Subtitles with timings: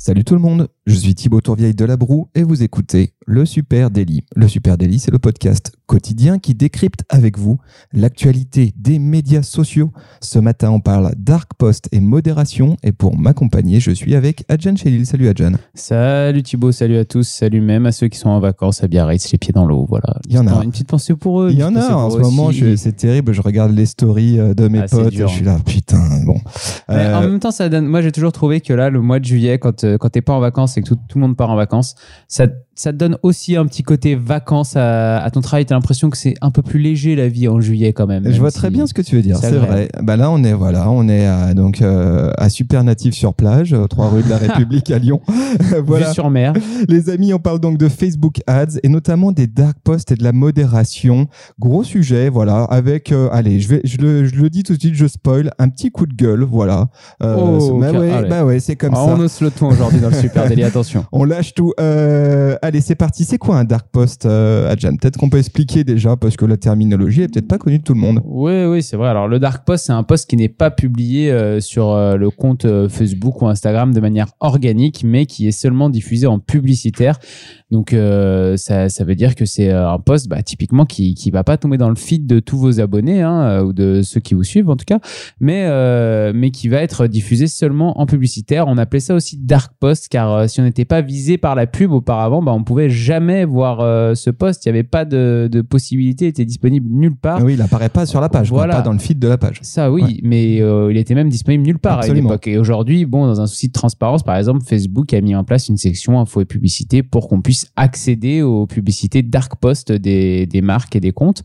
[0.00, 3.44] Salut tout le monde, je suis Thibaut Tourvieille de La Broue et vous écoutez Le
[3.44, 4.22] Super Daily.
[4.36, 7.58] Le Super Daily, c'est le podcast quotidien qui décrypte avec vous
[7.92, 9.90] l'actualité des médias sociaux.
[10.22, 14.76] Ce matin, on parle dark post et modération et pour m'accompagner, je suis avec Adjan
[14.76, 15.04] Chelil.
[15.04, 15.52] Salut Adjan.
[15.74, 19.32] Salut Thibaut, salut à tous, salut même à ceux qui sont en vacances à Biarritz,
[19.32, 19.84] les pieds dans l'eau.
[19.88, 20.20] Voilà.
[20.28, 20.62] Il y en a.
[20.62, 21.48] Une petite pensée pour eux.
[21.50, 23.32] Il y en a en ce moment, je- c'est terrible.
[23.32, 25.10] Je regarde les stories euh, de mes Ah, potes.
[25.10, 25.26] dur.
[25.26, 26.38] Je suis là, putain, bon.
[26.88, 27.86] Mais Euh, en même temps, ça donne.
[27.86, 30.32] Moi, j'ai toujours trouvé que là, le mois de juillet, quand, euh, quand t'es pas
[30.32, 31.94] en vacances et que tout, tout le monde part en vacances,
[32.28, 32.46] ça,
[32.78, 35.66] ça te donne aussi un petit côté vacances à, à ton travail.
[35.66, 38.22] T'as l'impression que c'est un peu plus léger la vie en juillet quand même.
[38.30, 39.66] Je vois si- très bien ce que tu veux dire, c'est vrai.
[39.68, 39.88] agréable.
[40.02, 43.72] Bah là, on est voilà, on est à, donc euh, à Super Natif sur plage,
[43.74, 45.20] euh, 3 rue de la République à Lyon.
[45.84, 46.06] voilà.
[46.08, 46.52] Vue sur mer.
[46.88, 50.22] Les amis, on parle donc de Facebook Ads et notamment des dark posts et de
[50.24, 51.26] la modération.
[51.58, 54.80] Gros sujet, voilà, avec, euh, allez, je, vais, je, le, je le dis tout de
[54.80, 56.88] suite, je spoil, un petit coup de gueule, voilà.
[57.22, 59.14] Euh, Oh, bah, car- ouais, bah ouais, c'est comme Ah, ça.
[59.16, 60.62] on ose le ton aujourd'hui dans le super délit.
[60.68, 61.04] Attention.
[61.12, 61.72] On lâche tout.
[61.80, 63.24] Euh, allez, c'est parti.
[63.24, 66.56] C'est quoi un dark post, euh, Adjan Peut-être qu'on peut expliquer déjà, parce que la
[66.56, 68.20] terminologie est peut-être pas connue de tout le monde.
[68.24, 69.08] Oui, oui, c'est vrai.
[69.08, 72.30] Alors, le dark post, c'est un post qui n'est pas publié euh, sur euh, le
[72.30, 77.18] compte euh, Facebook ou Instagram de manière organique, mais qui est seulement diffusé en publicitaire.
[77.70, 81.58] Donc, ça, ça veut dire que c'est un post, bah, typiquement, qui qui va pas
[81.58, 84.70] tomber dans le feed de tous vos abonnés hein, ou de ceux qui vous suivent
[84.70, 85.00] en tout cas,
[85.38, 85.68] mais
[86.32, 88.68] mais qui va être diffusé seulement en publicitaire.
[88.68, 91.92] On appelait ça aussi dark post, car si on n'était pas visé par la pub
[91.92, 94.64] auparavant, bah, on pouvait jamais voir euh, ce post.
[94.66, 97.42] Il n'y avait pas de, de possibilité, il était disponible nulle part.
[97.42, 98.76] Oui, il apparaît pas sur la page, Voilà.
[98.76, 99.58] pas dans le feed de la page.
[99.62, 100.20] Ça oui, Ouais.
[100.22, 102.18] mais euh, il était même disponible nulle part Absolument.
[102.18, 102.48] à une époque.
[102.48, 105.68] Et aujourd'hui, bon, dans un souci de transparence, par exemple, Facebook a mis en place
[105.68, 110.60] une section info et publicité pour qu'on puisse accéder aux publicités dark post des, des
[110.62, 111.42] marques et des comptes.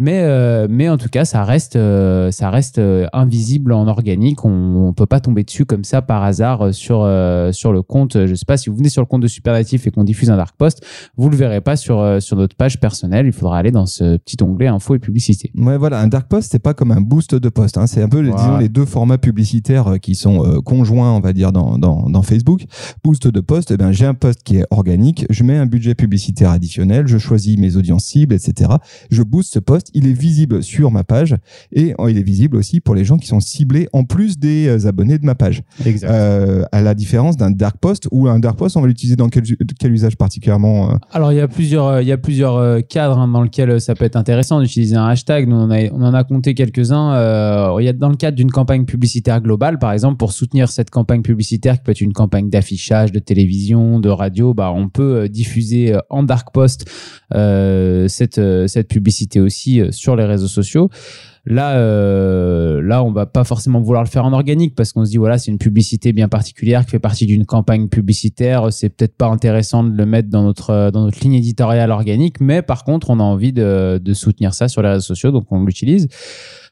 [0.00, 4.46] Mais, euh, mais en tout cas, ça reste, euh, ça reste euh, invisible en organique.
[4.46, 8.26] On, on peut pas tomber dessus comme ça par hasard sur, euh, sur le compte.
[8.26, 10.38] Je sais pas si vous venez sur le compte de Supernatif et qu'on diffuse un
[10.38, 10.82] dark post,
[11.18, 13.26] vous le verrez pas sur, sur notre page personnelle.
[13.26, 15.52] Il faudra aller dans ce petit onglet info et publicité.
[15.54, 17.76] Ouais, voilà, un dark post, c'est pas comme un boost de post.
[17.76, 17.86] Hein.
[17.86, 18.36] C'est un peu, Voilà.
[18.36, 22.64] disons, les deux formats publicitaires qui sont conjoints, on va dire, dans, dans, dans Facebook.
[23.04, 25.94] Boost de post, eh ben, j'ai un post qui est organique, je mets un budget
[25.94, 28.70] publicitaire additionnel, je choisis mes audiences cibles, etc.
[29.10, 31.36] Je booste ce post, il est visible sur ma page
[31.72, 34.68] et euh, il est visible aussi pour les gens qui sont ciblés en plus des
[34.68, 35.62] euh, abonnés de ma page.
[35.84, 36.10] Exact.
[36.10, 39.28] Euh, à la différence d'un dark post ou un dark post, on va l'utiliser dans
[39.28, 39.44] quel,
[39.78, 43.42] quel usage particulièrement Alors il y a plusieurs, il y a plusieurs cadres hein, dans
[43.42, 45.48] lesquels ça peut être intéressant d'utiliser un hashtag.
[45.48, 47.14] Nous on, en a, on en a compté quelques-uns.
[47.14, 50.68] Euh, il y a dans le cadre d'une campagne publicitaire globale, par exemple, pour soutenir
[50.68, 54.88] cette campagne publicitaire qui peut être une campagne d'affichage, de télévision, de radio, bah on
[54.88, 56.90] peut diffuser en dark post
[57.34, 60.90] euh, cette cette publicité aussi euh, sur les réseaux sociaux.
[61.46, 65.10] Là, euh, là, on va pas forcément vouloir le faire en organique parce qu'on se
[65.10, 68.72] dit voilà, c'est une publicité bien particulière qui fait partie d'une campagne publicitaire.
[68.72, 72.84] C'est peut-être pas intéressant de le mettre dans notre euh, ligne éditoriale organique, mais par
[72.84, 76.08] contre, on a envie de soutenir ça sur les réseaux sociaux, donc on l'utilise.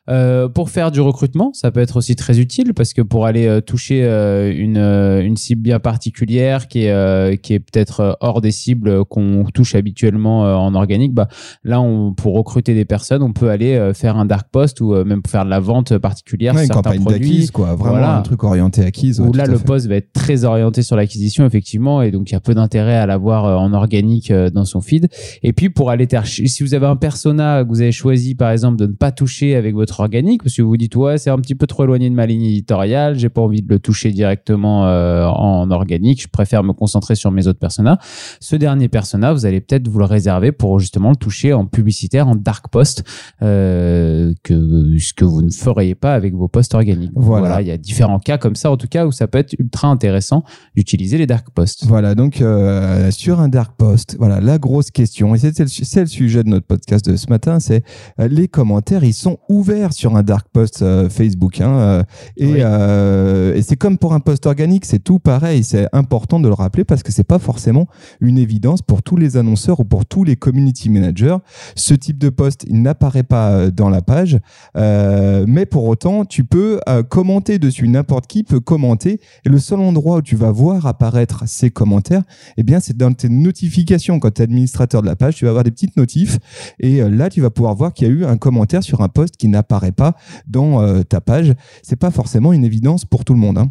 [0.09, 3.47] Euh, pour faire du recrutement, ça peut être aussi très utile parce que pour aller
[3.47, 8.01] euh, toucher euh, une, euh, une cible bien particulière qui est, euh, qui est peut-être
[8.01, 11.29] euh, hors des cibles qu'on touche habituellement euh, en organique, bah,
[11.63, 14.95] là, on, pour recruter des personnes, on peut aller euh, faire un dark post ou
[14.95, 17.49] euh, même faire de la vente particulière ouais, sur certains campagne produits.
[17.49, 17.75] quoi.
[17.75, 18.17] Vraiment Voilà.
[18.19, 19.21] un truc orienté acquise.
[19.21, 22.33] ouais, Où là, le post va être très orienté sur l'acquisition, effectivement, et donc il
[22.33, 25.09] y a peu d'intérêt à l'avoir euh, en organique euh, dans son feed.
[25.43, 28.77] Et puis, pour aller si vous avez un persona que vous avez choisi, par exemple,
[28.79, 31.55] de ne pas toucher avec votre organique, parce que vous dites, ouais, c'est un petit
[31.55, 35.27] peu trop éloigné de ma ligne éditoriale, j'ai pas envie de le toucher directement euh,
[35.27, 37.99] en organique, je préfère me concentrer sur mes autres personas.
[38.41, 42.29] Ce dernier persona, vous allez peut-être vous le réserver pour justement le toucher en publicitaire,
[42.29, 43.05] en dark post,
[43.43, 47.13] euh, que ce que vous ne feriez pas avec vos posts organiques.
[47.15, 47.61] Voilà.
[47.61, 49.89] il y a différents cas comme ça, en tout cas, où ça peut être ultra
[49.89, 50.45] intéressant
[50.77, 51.87] d'utiliser les dark posts.
[51.87, 56.07] Voilà, donc euh, sur un dark post, voilà la grosse question, et c'est le, le
[56.07, 57.83] sujet de notre podcast de ce matin, c'est
[58.19, 62.03] les commentaires, ils sont ouverts sur un dark post euh, Facebook, hein, euh,
[62.37, 62.59] et, Oui.
[62.61, 66.55] euh, et c'est comme pour un post organique, c'est tout pareil, c'est important de le
[66.55, 67.87] rappeler parce que c'est pas forcément
[68.21, 71.37] une évidence pour tous les annonceurs ou pour tous les community managers.
[71.77, 74.39] Ce type de post, il n'apparaît pas dans la page,
[74.75, 80.19] mais pour autant, tu peux commenter dessus, n'importe qui peut commenter, et le seul endroit
[80.19, 82.23] où tu vas voir apparaître ces commentaires,
[82.57, 84.19] eh bien, c'est dans tes notifications.
[84.19, 86.39] Quand tu es administrateur de la page, tu vas avoir des petites notifs.
[86.81, 89.37] Et là, tu vas pouvoir voir qu'il y a eu un commentaire sur un post
[89.37, 90.15] qui n'a n'apparaît pas
[90.47, 91.55] dans euh, ta page.
[91.83, 93.59] C'est pas forcément une évidence pour tout le monde.
[93.59, 93.69] hein.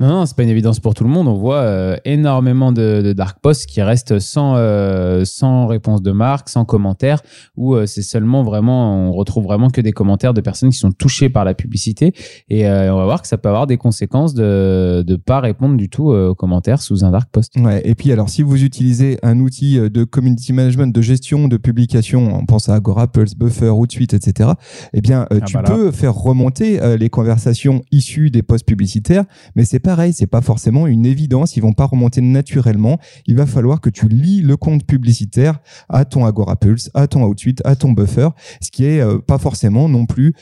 [0.00, 1.28] Non, non, c'est pas une évidence pour tout le monde.
[1.28, 6.12] On voit euh, énormément de, de dark posts qui restent sans, euh, sans réponse de
[6.12, 7.20] marque, sans commentaire,
[7.56, 11.28] où c'est seulement vraiment, on retrouve vraiment que des commentaires de personnes qui sont touchées
[11.28, 12.14] par la publicité.
[12.48, 15.88] Et on va voir que ça peut avoir des conséquences de ne pas répondre du
[15.88, 17.54] tout aux commentaires sous un dark post.
[17.56, 21.56] Ouais, et puis alors si vous utilisez un outil de community management, de gestion de
[21.56, 24.50] publication, on pense à Agora, Pulse, Buffer, Hootsuite, etc.
[24.92, 28.66] Eh bien, euh, Ah tu bah peux faire remonter euh, les conversations issues des posts
[28.66, 29.24] publicitaires,
[29.56, 32.98] mais c'est pareil, c'est pas forcément une évidence, ils vont pas remonter naturellement.
[33.26, 35.58] Il va falloir que tu lis le compte publicitaire
[35.88, 38.28] à ton Agora Pulse, à ton Hootsuite, à ton Buffer,
[38.60, 40.34] ce qui est euh, pas forcément non plus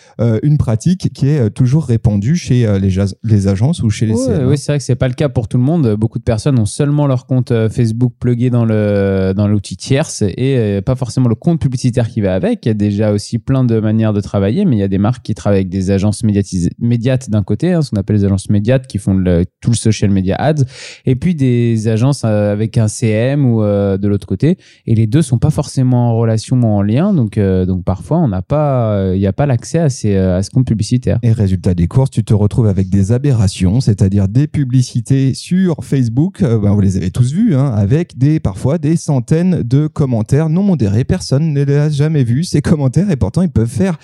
[0.42, 4.78] une pratique qui est toujours répandue chez les, agences ou chez les oui, c'est vrai
[4.78, 5.94] que c'est pas le cas pour tout le monde.
[5.94, 10.80] Beaucoup de personnes ont seulement leur compte Facebook plugué dans le dans l'outil tierce et
[10.84, 12.64] pas forcément le compte publicitaire qui va avec.
[12.64, 14.98] Il y a déjà aussi plein de manières de travailler, mais il y a des
[14.98, 18.24] marques qui travaillent avec des agences médiatisées, médiates d'un côté, hein, ce qu'on appelle les
[18.24, 19.22] agences médiates qui font
[19.60, 20.64] tout le social media ads,
[21.06, 24.58] et puis des agences euh, avec un CM ou euh, de l'autre côté.
[24.86, 28.18] Et les deux sont pas forcément en relation ou en lien, donc euh, donc parfois
[28.18, 31.18] on n'a pas, il n'y a pas l'accès à ces à ce compte publicitaire.
[31.22, 36.42] Et résultat des courses, tu te retrouves avec des aberrations, c'est-à-dire des publicités sur Facebook,
[36.42, 40.62] ben, vous les avez tous vues, hein, avec des parfois des centaines de commentaires non
[40.62, 41.04] modérés.
[41.04, 43.98] Personne ne les a jamais vus, ces commentaires, et pourtant ils peuvent faire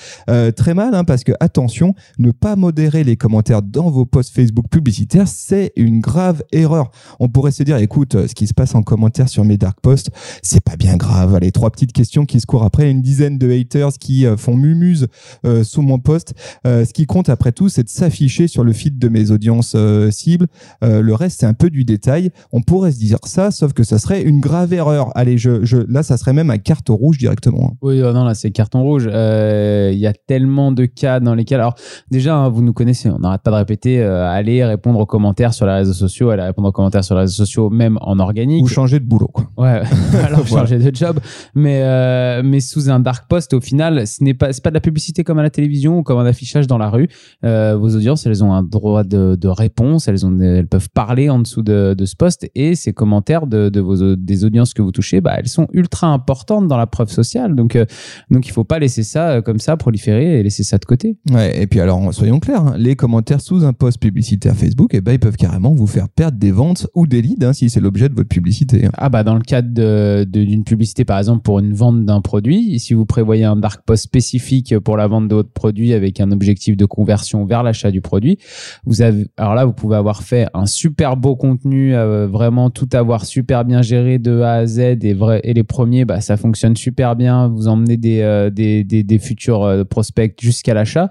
[0.56, 4.66] très mal, hein, parce que attention, ne pas modérer les commentaires dans vos posts Facebook
[4.68, 6.90] publicitaires, c'est une grave erreur.
[7.20, 9.80] On pourrait se dire, écoute, euh, ce qui se passe en commentaire sur mes dark
[9.80, 10.10] posts,
[10.42, 11.34] c'est pas bien grave.
[11.34, 14.56] Allez, trois petites questions qui se courent après, une dizaine de haters qui euh, font
[14.56, 15.06] mumuse
[15.46, 16.34] euh, sous mon post.
[16.64, 19.76] Ce qui compte après tout, c'est de s'afficher sur le feed de mes audiences
[20.10, 20.46] cibles.
[20.82, 22.30] Le reste, c'est un peu du détail.
[22.52, 25.10] On pourrait se dire ça, sauf que ça serait une grave erreur.
[25.14, 27.70] Allez, je, je, là, ça serait même un carte rouge directement.
[27.72, 27.76] hein.
[27.82, 29.04] Oui, euh, non, là, c'est carton rouge.
[29.04, 31.60] Il y a tellement de cas dans lesquels.
[31.60, 31.74] Alors,
[32.10, 35.54] déjà, hein, vous nous connaissez, on n'arrête pas de répéter euh, allez répondre aux commentaires
[35.54, 38.62] sur les réseaux sociaux, allez répondre aux commentaires sur les réseaux sociaux, même en organique.
[38.62, 39.28] Ou changer de boulot.
[39.28, 39.44] Quoi.
[39.56, 39.82] Ouais,
[40.24, 40.66] alors Voilà.
[40.66, 41.18] changer de job.
[41.54, 44.80] Mais, euh, mais sous un dark post, au final, ce n'est pas, pas de la
[44.80, 47.08] publicité comme à la télévision ou comme un affichage dans la rue.
[47.44, 51.30] Euh, vos audiences, elles ont un droit de, de réponse, elles, ont, elles peuvent parler
[51.30, 54.82] en dessous de, de ce post et ces commentaires de, de vos, des audiences que
[54.82, 57.54] vous touchez, bah, elles sont ultra importantes dans la preuve sociale.
[57.54, 57.84] Donc, euh,
[58.30, 61.16] donc il faut pas laisser ça comme ça proliférer et laisser ça de côté.
[61.30, 65.00] Ouais, et puis alors, soyons clairs, hein, les commentaires sous un post publicitaire Facebook, eh
[65.00, 67.80] ben, ils peuvent carrément vous faire perdre des ventes ou des leads hein, si c'est
[67.80, 68.86] l'objet de votre publicité.
[68.86, 68.90] hein.
[68.96, 72.94] Ah bah dans le cadre d'une publicité par exemple pour une vente d'un produit, si
[72.94, 76.76] vous prévoyez un dark post spécifique pour la vente de votre produit avec un objectif
[76.76, 78.38] de conversion vers l'achat du produit,
[78.84, 82.88] vous avez alors là vous pouvez avoir fait un super beau contenu, euh, vraiment tout
[82.92, 86.36] avoir super bien géré de A à Z et vrai et les premiers bah ça
[86.36, 91.08] fonctionne super bien, vous emmenez des euh, des, des, des futurs euh, prospects jusqu'à l'achat.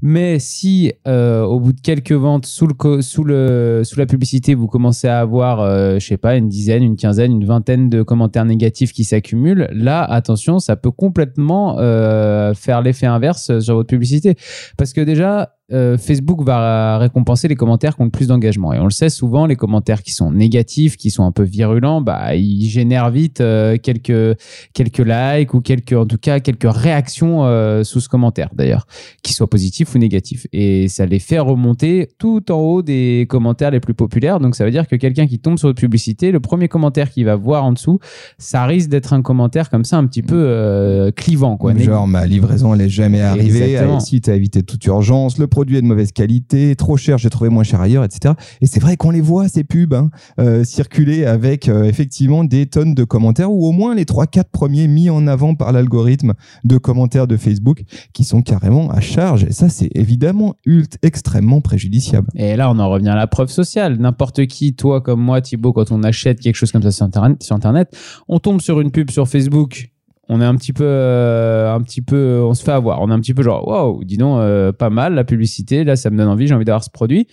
[0.00, 5.08] Mais si euh, au bout de quelques ventes sous le sous la publicité vous commencez
[5.08, 8.92] à avoir euh, je sais pas une dizaine, une quinzaine, une vingtaine de commentaires négatifs
[8.92, 14.36] qui s'accumulent, là attention ça peut complètement euh, faire l'effet inverse sur votre publicité
[14.76, 18.72] parce que déjà euh, Facebook va récompenser les commentaires qui ont le plus d'engagement.
[18.72, 22.00] Et on le sait souvent, les commentaires qui sont négatifs, qui sont un peu virulents,
[22.00, 24.38] bah, ils génèrent vite euh, quelques,
[24.72, 28.86] quelques likes ou quelques, en tout cas, quelques réactions euh, sous ce commentaire, d'ailleurs,
[29.22, 30.46] qu'ils soient positifs ou négatifs.
[30.52, 34.40] Et ça les fait remonter tout en haut des commentaires les plus populaires.
[34.40, 37.24] Donc, ça veut dire que quelqu'un qui tombe sur votre publicité, le premier commentaire qu'il
[37.24, 37.98] va voir en dessous,
[38.38, 41.76] ça risque d'être un commentaire comme ça, un petit peu euh, clivant, quoi.
[41.76, 43.62] Genre, ma livraison, elle est jamais arrivée.
[43.62, 43.96] Exactement.
[43.96, 47.18] Allez, Si tu as évité toute urgence, le produit est de mauvaise qualité, trop cher,
[47.18, 48.34] j'ai trouvé moins cher ailleurs, etc.
[48.60, 52.66] Et c'est vrai qu'on les voit, ces pubs, hein, euh, circuler avec euh, effectivement des
[52.66, 56.78] tonnes de commentaires, ou au moins les 3-4 premiers mis en avant par l'algorithme de
[56.78, 59.44] commentaires de Facebook qui sont carrément à charge.
[59.44, 60.54] Et ça, c'est évidemment
[61.02, 62.28] extrêmement préjudiciable.
[62.34, 63.98] Et là, on en revient à la preuve sociale.
[63.98, 67.96] N'importe qui, toi comme moi, Thibaut, quand on achète quelque chose comme ça sur Internet
[68.28, 69.90] on tombe sur une pub sur Facebook.
[70.30, 73.00] On est un petit peu, euh, un petit peu, on se fait avoir.
[73.00, 75.84] On est un petit peu genre, waouh, dis donc, euh, pas mal la publicité.
[75.84, 76.46] Là, ça me donne envie.
[76.46, 77.26] J'ai envie d'avoir ce produit.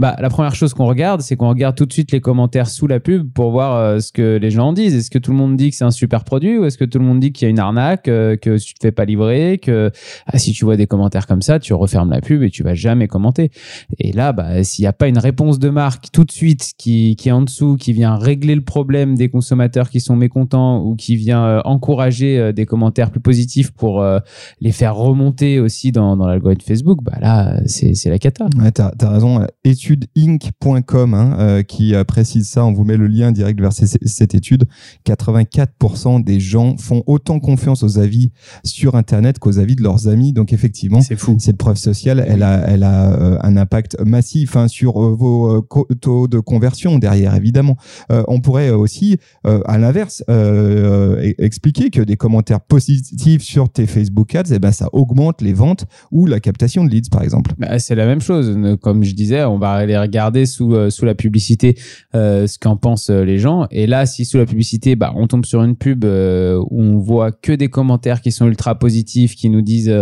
[0.00, 2.88] Bah, la première chose qu'on regarde, c'est qu'on regarde tout de suite les commentaires sous
[2.88, 4.96] la pub pour voir euh, ce que les gens en disent.
[4.96, 6.98] Est-ce que tout le monde dit que c'est un super produit ou est-ce que tout
[6.98, 9.92] le monde dit qu'il y a une arnaque, que tu te fais pas livrer, que
[10.26, 12.74] ah, si tu vois des commentaires comme ça, tu refermes la pub et tu vas
[12.74, 13.50] jamais commenter.
[13.98, 17.14] Et là, bah, s'il n'y a pas une réponse de marque tout de suite qui,
[17.14, 20.96] qui est en dessous, qui vient régler le problème des consommateurs qui sont mécontents ou
[20.96, 24.18] qui vient encourager euh, des commentaires plus positifs pour euh,
[24.60, 28.46] les faire remonter aussi dans, dans l'algorithme Facebook, bah là, c'est la cata.
[28.58, 29.46] Ouais, t'as as raison.
[29.64, 32.64] Étudeinc.com hein, euh, qui euh, précise ça.
[32.64, 34.64] On vous met le lien direct vers cette étude.
[35.06, 38.30] 84% des gens font autant confiance aux avis
[38.64, 40.32] sur Internet qu'aux avis de leurs amis.
[40.32, 41.36] Donc effectivement, C'est fou.
[41.38, 45.58] cette preuve sociale, elle a, elle a euh, un impact massif hein, sur euh, vos
[45.58, 47.76] euh, taux de conversion derrière, évidemment.
[48.10, 52.29] Euh, on pourrait euh, aussi, euh, à l'inverse, euh, e- expliquer que des commentaires
[52.68, 56.90] positifs sur tes Facebook Ads, eh ben, ça augmente les ventes ou la captation de
[56.90, 57.52] leads, par exemple.
[57.58, 58.56] Bah, c'est la même chose.
[58.80, 61.76] Comme je disais, on va aller regarder sous, euh, sous la publicité
[62.14, 63.66] euh, ce qu'en pensent euh, les gens.
[63.70, 67.32] Et là, si sous la publicité, bah, on tombe sur une pub où on voit
[67.32, 69.92] que des commentaires qui sont ultra positifs, qui nous disent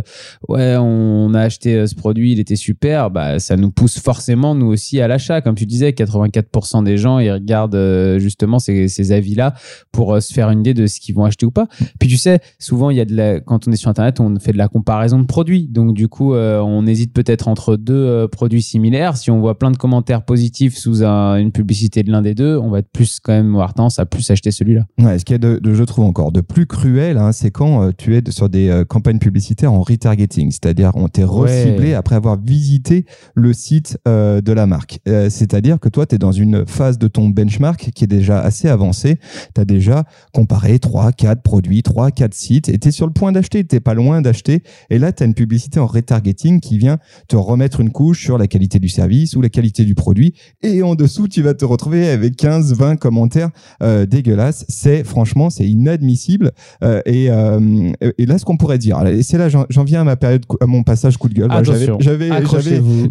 [0.49, 4.67] ouais, on a acheté ce produit, il était super, bah, ça nous pousse forcément nous
[4.67, 5.41] aussi à l'achat.
[5.41, 9.55] Comme tu disais, 84% des gens ils regardent justement ces, avis-là
[9.93, 11.67] pour se faire une idée de ce qu'ils vont acheter ou pas.
[11.99, 14.39] Puis tu sais, souvent il y a de la, quand on est sur internet, on
[14.39, 15.69] fait de la comparaison de produits.
[15.69, 19.17] Donc du coup, euh, on hésite peut-être entre deux euh, produits similaires.
[19.17, 22.57] Si on voit plein de commentaires positifs sous un- une publicité de l'un des deux,
[22.59, 24.85] on va être plus quand même avoir tendance à plus acheter celui-là.
[24.99, 27.51] Ouais, ce qu'il y a de, de- je trouve encore de plus cruel, hein, c'est
[27.51, 32.17] quand euh, tu es sur des campagnes publicitaires en retargeting, c'est-à-dire on t'est reciblé après
[32.17, 34.99] avoir visité le site de la marque.
[35.07, 38.69] C'est-à-dire que toi, tu es dans une phase de ton benchmark qui est déjà assez
[38.69, 39.19] avancée.
[39.55, 43.13] Tu as déjà comparé 3, 4 produits, 3, 4 sites et tu es sur le
[43.13, 44.63] point d'acheter, tu pas loin d'acheter.
[44.91, 46.99] Et là, tu as une publicité en retargeting qui vient
[47.29, 50.35] te remettre une couche sur la qualité du service ou la qualité du produit.
[50.63, 53.51] Et en dessous, tu vas te retrouver avec 15, 20 commentaires
[53.83, 54.65] euh, dégueulasses.
[54.69, 56.53] C'est franchement, c'est inadmissible.
[56.83, 60.05] Euh, et, euh, et là, ce qu'on pourrait dire, et c'est là, j'en viens à
[60.05, 61.49] ma période, à mon passage coup de gueule.
[62.01, 62.31] J'avais-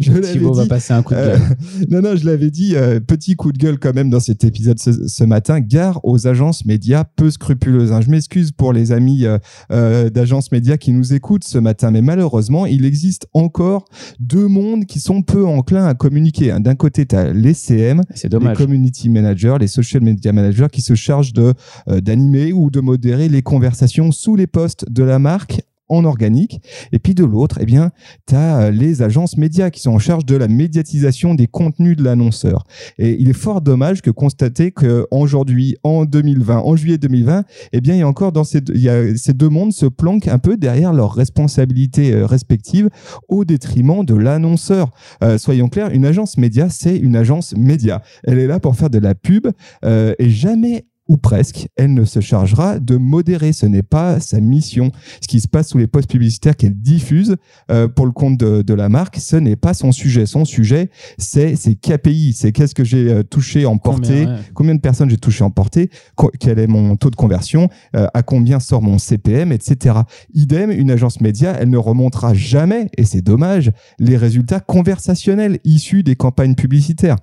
[0.32, 1.40] Thibaut va dit, passer un coup de gueule.
[1.90, 2.74] non, non, je l'avais dit,
[3.06, 5.60] petit coup de gueule quand même dans cet épisode ce, ce matin.
[5.60, 7.92] Gare aux agences médias peu scrupuleuses.
[7.92, 8.00] hein.
[8.00, 9.38] Je m'excuse pour les amis euh,
[9.70, 13.84] euh, d'agences médias qui nous écoutent ce matin, mais malheureusement, il existe encore
[14.20, 16.54] deux mondes qui sont peu enclins à communiquer.
[16.60, 20.80] D'un côté, tu as les CM, C'est les community managers, les social media managers qui
[20.80, 21.54] se chargent de
[21.88, 26.60] euh, d'animer ou de modérer les conversations sous les posts de la marque en organique.
[26.92, 27.90] Et puis de l'autre, eh bien,
[28.26, 32.04] tu as les agences médias qui sont en charge de la médiatisation des contenus de
[32.04, 32.64] l'annonceur.
[32.98, 37.94] Et il est fort dommage que constater qu'aujourd'hui, en 2020, en juillet 2020, eh bien,
[37.94, 42.12] il y a encore dans ces deux, mondes se planquent un peu derrière leurs responsabilités
[42.12, 42.88] euh, respectives
[43.28, 44.90] au détriment de l'annonceur.
[45.22, 48.02] Euh, soyons clairs, une agence média, c'est une agence média.
[48.24, 49.48] Elle est là pour faire de la pub
[49.84, 53.52] euh, et jamais ou presque, elle ne se chargera de modérer.
[53.54, 54.92] Ce n'est pas sa mission.
[55.22, 57.36] Ce qui se passe sous les postes publicitaires qu'elle diffuse
[57.70, 60.26] euh, pour le compte de, de la marque, ce n'est pas son sujet.
[60.26, 62.34] Son sujet, c'est ses KPI.
[62.34, 64.40] C'est qu'est-ce que j'ai euh, touché en portée, Combien, ouais.
[64.54, 65.90] combien de personnes j'ai touché en portée,
[66.38, 70.00] quel est mon taux de conversion, euh, à combien sort mon CPM, etc.
[70.34, 76.02] Idem, une agence média, elle ne remontera jamais, et c'est dommage, les résultats conversationnels issus
[76.02, 77.16] des campagnes publicitaires.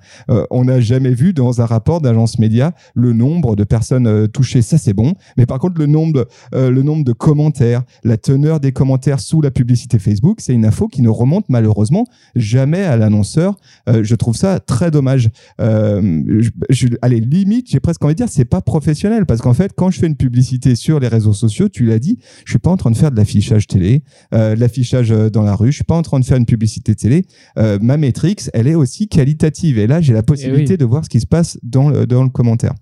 [0.50, 4.62] On n'a jamais vu dans un rapport d'agence média le nombre de personnes euh, touchées,
[4.62, 8.18] ça c'est bon, mais par contre le nombre, de, euh, le nombre de commentaires, la
[8.18, 12.06] teneur des commentaires sous la publicité Facebook, c'est une info qui ne remonte malheureusement
[12.36, 13.58] jamais à l'annonceur.
[13.90, 15.30] Euh, je trouve ça très dommage.
[15.60, 19.72] Je, je- allez, limite, j'ai presque envie de dire, c'est pas professionnel parce qu'en fait,
[19.76, 22.70] quand je fais une publicité sur les réseaux sociaux, tu l'as dit, je suis pas
[22.72, 24.04] en train de faire de l'affichage télé,
[24.34, 26.96] euh, de l'affichage dans la rue, je suis pas en train de faire une publicité
[26.96, 27.26] télé.
[27.58, 31.10] Euh, ma métrix, elle est aussi qualitative et là, j'ai la possibilité de voir ce
[31.10, 32.74] qui se passe dans le, dans le commentaire.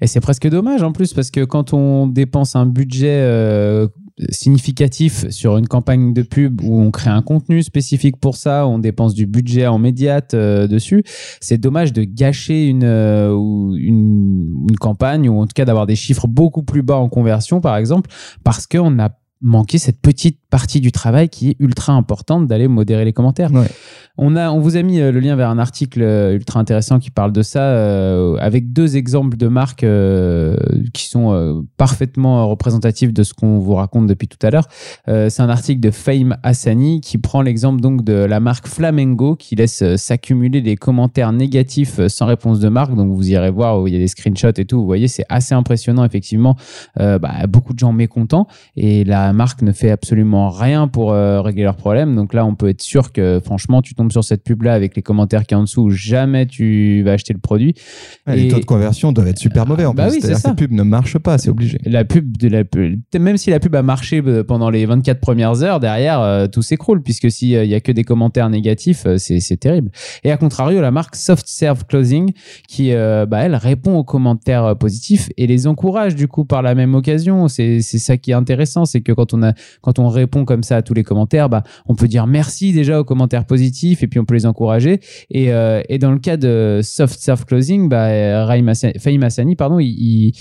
[0.00, 3.88] Et c'est presque dommage en plus parce que quand on dépense un budget euh,
[4.30, 8.78] significatif sur une campagne de pub où on crée un contenu spécifique pour ça, on
[8.78, 11.02] dépense du budget en médiat euh, dessus,
[11.40, 13.32] c'est dommage de gâcher une, euh,
[13.76, 17.60] une, une campagne ou en tout cas d'avoir des chiffres beaucoup plus bas en conversion
[17.60, 18.10] par exemple
[18.44, 19.10] parce qu'on a
[19.40, 23.50] manqué cette petite partie du travail qui est ultra importante d'aller modérer les commentaires.
[24.20, 26.98] On, a, on vous a mis euh, le lien vers un article euh, ultra intéressant
[26.98, 29.86] qui parle de ça, euh, avec deux exemples de marques
[30.92, 34.66] qui sont parfaitement représentatifs de ce qu'on vous raconte depuis tout à l'heure.
[35.06, 39.54] C'est un article de Fame Hassani qui prend l'exemple donc de la marque Flamengo qui
[39.54, 42.94] laisse s'accumuler les commentaires négatifs sans réponse de marque.
[42.96, 44.80] Donc vous irez voir où il y a des screenshots et tout.
[44.80, 46.56] Vous voyez, c'est assez impressionnant effectivement.
[46.96, 48.46] Bah, beaucoup de gens mécontents
[48.76, 52.16] et la marque ne fait absolument rien pour régler leurs problèmes.
[52.16, 54.74] Donc là, on peut être sûr que franchement, tu tombes tombes sur cette pub là
[54.74, 57.74] avec les commentaires qui en dessous, jamais tu vas acheter le produit.
[58.26, 60.14] Ouais, Les taux de conversion doivent être super mauvais en Bah plus.
[60.16, 61.78] oui, c'est C'est-à-dire pubs ne marchent pas, c'est obligé.
[61.84, 65.20] La pub de la pub- même si la pub a marché euh, pendant les 24
[65.20, 69.16] premières heures, derrière euh, tout s'écroule puisque s'il y a que des commentaires négatifs, euh,
[69.18, 69.90] c'est c'est terrible.
[70.24, 72.32] Et à contrario, la marque Soft Serve Closing
[72.68, 76.62] qui euh, bah, elle répond aux commentaires euh, positifs et les encourage du coup par
[76.62, 77.48] la même occasion.
[77.48, 80.62] C'est c'est ça qui est intéressant, c'est que quand on a quand on répond comme
[80.62, 84.06] ça à tous les commentaires, bah on peut dire merci déjà aux commentaires positifs et
[84.06, 85.00] puis on peut les encourager.
[85.30, 88.08] Et, euh, dans le cas de Soft Serve Closing, bah,
[88.98, 89.22] Fahim
[89.56, 90.32] pardon, il,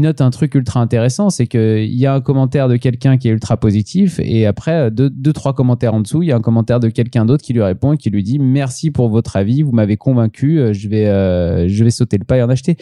[0.00, 3.32] note un truc ultra intéressant, c'est qu'il y a un commentaire de quelqu'un qui est
[3.32, 6.80] ultra positif et après euh, deux, trois commentaires en dessous, il y a un commentaire
[6.80, 9.72] de quelqu'un d'autre qui lui répond et qui lui dit merci pour votre avis, vous
[9.72, 11.00] m'avez convaincu, euh, je vais
[11.68, 12.76] je vais sauter le pas et en acheter.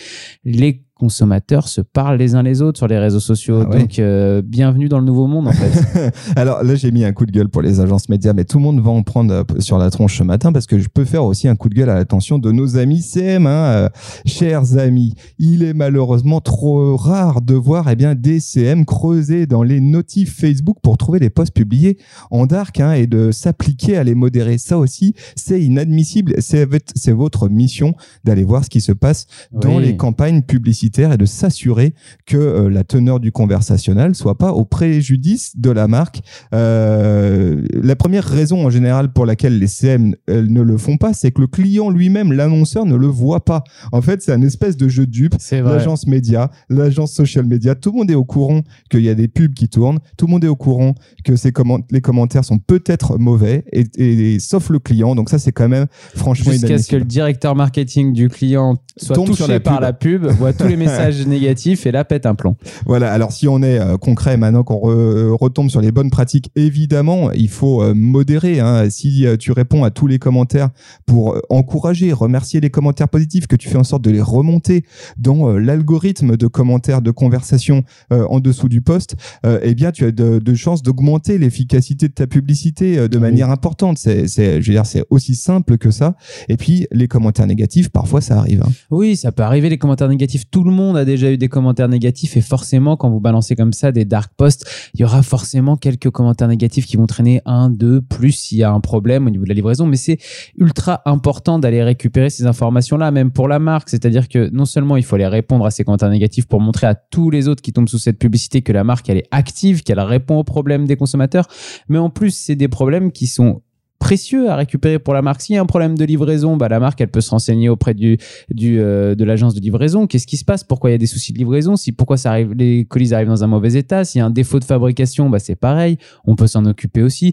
[0.44, 3.78] Les consommateurs se parlent les uns les autres sur les réseaux sociaux, Ah ouais.
[3.80, 6.12] donc euh, bienvenue dans le nouveau monde en fait.
[6.36, 8.64] Alors là, j'ai mis un coup de gueule pour les agences médias, mais tout le
[8.64, 11.24] monde va en prendre euh, sur la tronche ce matin parce que je peux faire
[11.24, 13.46] aussi un coup de gueule à l'attention de nos amis CM.
[13.46, 13.88] Hein, euh,
[14.26, 19.62] chers amis, il est malheureusement trop rare de voir eh bien, des CM creuser dans
[19.62, 21.98] les notifs Facebook pour trouver les posts publiés
[22.30, 24.58] en dark hein, et de s'appliquer à les modérer.
[24.58, 26.34] Ça aussi, c'est inadmissible.
[26.40, 29.84] C'est votre- c'est votre mission d'aller voir ce qui se passe dans Oui.
[29.84, 31.94] les campagnes publicitaires et de s'assurer
[32.26, 36.20] que euh, la teneur du conversationnel soit pas au préjudice de la marque.
[36.54, 41.12] Euh, la première raison en général pour laquelle les CM elles ne le font pas,
[41.12, 43.64] c'est que le client lui-même, l'annonceur, ne le voit pas.
[43.92, 45.34] En fait, c'est un espèce de jeu de dupe.
[45.38, 45.76] C'est vrai.
[45.76, 49.28] L'agence média, l'agence social média, tout le monde est au courant qu'il y a des
[49.28, 52.58] pubs qui tournent, tout le monde est au courant que ces comment- les commentaires sont
[52.58, 55.14] peut-être mauvais, et, et- sauf le client.
[55.14, 59.14] Donc ça, c'est quand même franchement Jusqu'à ce que le directeur marketing du client soit
[59.16, 62.24] Tombe touché sur la par la pub, voit tous les messages négatifs et là pète
[62.26, 62.56] un plomb.
[62.86, 66.50] Voilà, alors si on est euh, concret maintenant qu'on re- retombe sur les bonnes pratiques,
[66.56, 68.60] évidemment, il faut euh, modérer.
[68.60, 68.88] hein.
[68.90, 70.70] Si euh, tu réponds à tous les commentaires
[71.06, 74.84] pour euh, encourager, remercier les commentaires positifs, que tu fais en sorte de les remonter
[75.18, 77.82] dans euh, l'algorithme de commentaires, de conversation
[78.12, 82.08] euh, en dessous du post, euh, eh bien, tu as de, de chances d'augmenter l'efficacité
[82.08, 83.22] de ta publicité euh, de Oui.
[83.22, 83.98] manière importante.
[83.98, 86.16] C'est, c'est, je veux dire, c'est aussi simple que ça.
[86.48, 88.62] Et puis, les commentaires négatifs, parfois, ça arrive.
[88.64, 88.70] hein.
[88.90, 90.44] Oui, ça peut arriver les commentaires négatifs.
[90.50, 93.72] Tout le monde a déjà eu des commentaires négatifs et forcément, quand vous balancez comme
[93.72, 97.70] ça des dark posts, il y aura forcément quelques commentaires négatifs qui vont traîner un,
[97.70, 99.86] deux, plus s'il y a un problème au niveau de la livraison.
[99.86, 100.18] Mais c'est
[100.56, 103.88] ultra important d'aller récupérer ces informations-là, même pour la marque.
[103.88, 106.94] C'est-à-dire que non seulement il faut aller répondre à ces commentaires négatifs pour montrer à
[106.94, 110.00] tous les autres qui tombent sous cette publicité que la marque elle est active, qu'elle
[110.00, 111.46] répond aux problèmes des consommateurs,
[111.88, 113.62] mais en plus c'est des problèmes qui sont
[113.98, 115.40] précieux à récupérer pour la marque.
[115.40, 117.94] S'il y a un problème de livraison, bah, la marque, elle peut se renseigner auprès
[117.94, 120.06] du, du, euh, de l'agence de livraison.
[120.06, 120.64] Qu'est-ce qui se passe?
[120.64, 121.76] Pourquoi il y a des soucis de livraison?
[121.76, 124.04] Si pourquoi ça arrive, les colis arrivent dans un mauvais état?
[124.04, 125.98] S'il y a un défaut de fabrication, bah, c'est pareil.
[126.24, 127.32] On peut s'en occuper aussi.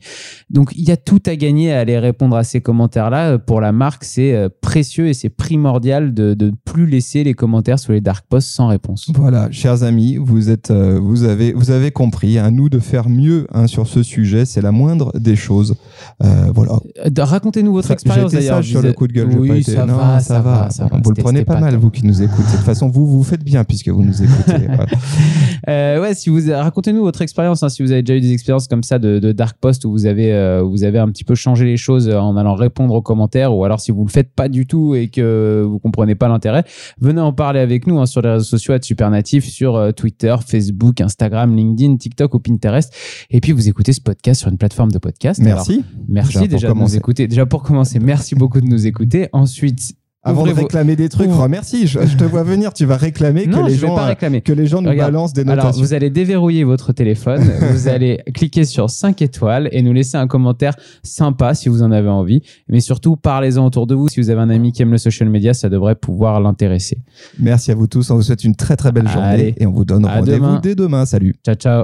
[0.50, 3.32] Donc, il y a tout à gagner à aller répondre à ces commentaires-là.
[3.32, 7.34] Euh, Pour la marque, c'est euh, précieux et c'est primordial de ne plus laisser les
[7.34, 9.12] commentaires sur les dark posts sans réponse.
[9.13, 12.38] Voilà, chers amis, vous êtes, vous avez, vous avez compris.
[12.38, 14.46] À nous de faire mieux hein, sur ce sujet.
[14.46, 15.76] C'est la moindre des choses.
[16.56, 16.80] Voilà.
[17.06, 18.63] Euh, Racontez-nous votre expérience d'ailleurs.
[18.63, 19.30] sur le coup de gueule.
[19.38, 21.00] Oui, été- ça, non, va, ça, va, ça va.
[21.04, 22.44] Vous le prenez pas mal, vous qui nous écoutez.
[22.44, 24.54] De toute façon, vous, vous faites bien puisque vous nous écoutez.
[24.76, 24.86] Voilà.
[25.70, 28.68] Euh, ouais, si vous racontez-nous votre expérience, hein, si vous avez déjà eu des expériences
[28.68, 31.36] comme ça de, de dark post où vous avez euh, vous avez un petit peu
[31.36, 34.48] changé les choses en allant répondre aux commentaires, ou alors si vous le faites pas
[34.50, 36.63] du tout et que vous comprenez pas l'intérêt,
[37.00, 40.36] venez en parler avec nous hein, sur les réseaux sociaux à Supernatif, sur euh, Twitter,
[40.46, 42.94] Facebook, Instagram, LinkedIn, TikTok ou Pinterest.
[43.30, 45.41] Et puis vous écoutez ce podcast sur une plateforme de podcast.
[45.41, 45.65] Alors,
[46.15, 46.34] Merci.
[46.39, 47.28] Déjà, déjà de nous écouter.
[47.28, 49.28] Déjà pour commencer, merci beaucoup de nous écouter.
[49.34, 49.93] Ensuite,
[50.28, 51.86] Avant de vos- réclamer des trucs, Ouvrez- remercie.
[51.86, 52.73] Je, je te vois venir.
[52.73, 54.41] Tu vas réclamer non, que les gens, euh, réclamer.
[54.41, 55.84] que les gens nous Regarde, balancent des Alors, notations.
[55.84, 60.25] vous allez déverrouiller votre téléphone, vous allez cliquer sur 5 étoiles et nous laisser un
[60.25, 62.41] commentaire sympa si vous en avez envie.
[62.69, 64.08] Mais surtout, parlez-en autour de vous.
[64.08, 66.97] Si vous avez un ami qui aime le social media, ça devrait pouvoir l'intéresser.
[67.39, 68.10] Merci à vous tous.
[68.10, 69.54] On vous souhaite une très très belle journée Allez.
[69.58, 71.06] et on vous donne rendez-vous dès demain.
[71.06, 71.36] Salut.
[71.45, 71.82] Ciao, ciao.